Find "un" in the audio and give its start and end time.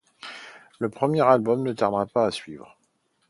0.79-0.89